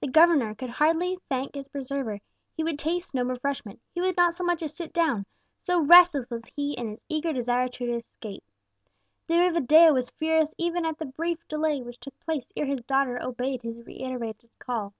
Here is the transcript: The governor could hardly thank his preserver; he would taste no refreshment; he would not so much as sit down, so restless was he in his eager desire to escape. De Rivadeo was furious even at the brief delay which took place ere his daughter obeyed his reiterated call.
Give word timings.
The 0.00 0.06
governor 0.06 0.54
could 0.54 0.70
hardly 0.70 1.18
thank 1.28 1.52
his 1.56 1.66
preserver; 1.66 2.20
he 2.56 2.62
would 2.62 2.78
taste 2.78 3.12
no 3.12 3.24
refreshment; 3.24 3.80
he 3.92 4.00
would 4.00 4.16
not 4.16 4.32
so 4.32 4.44
much 4.44 4.62
as 4.62 4.72
sit 4.76 4.92
down, 4.92 5.26
so 5.58 5.80
restless 5.80 6.30
was 6.30 6.44
he 6.54 6.74
in 6.74 6.90
his 6.90 7.00
eager 7.08 7.32
desire 7.32 7.66
to 7.70 7.92
escape. 7.96 8.44
De 9.26 9.36
Rivadeo 9.36 9.92
was 9.94 10.10
furious 10.10 10.54
even 10.58 10.86
at 10.86 10.96
the 10.98 11.06
brief 11.06 11.38
delay 11.48 11.82
which 11.82 11.98
took 11.98 12.16
place 12.20 12.52
ere 12.56 12.66
his 12.66 12.82
daughter 12.82 13.20
obeyed 13.20 13.62
his 13.62 13.82
reiterated 13.84 14.50
call. 14.60 14.94